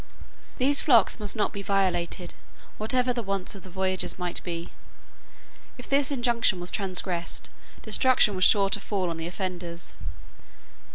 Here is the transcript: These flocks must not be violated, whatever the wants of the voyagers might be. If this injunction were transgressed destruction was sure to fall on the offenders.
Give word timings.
These 0.57 0.81
flocks 0.81 1.19
must 1.19 1.35
not 1.35 1.53
be 1.53 1.61
violated, 1.61 2.33
whatever 2.79 3.13
the 3.13 3.21
wants 3.21 3.53
of 3.53 3.61
the 3.61 3.69
voyagers 3.69 4.17
might 4.17 4.43
be. 4.43 4.71
If 5.77 5.87
this 5.87 6.09
injunction 6.09 6.59
were 6.59 6.65
transgressed 6.65 7.49
destruction 7.83 8.33
was 8.33 8.43
sure 8.43 8.69
to 8.69 8.79
fall 8.79 9.11
on 9.11 9.17
the 9.17 9.27
offenders. 9.27 9.93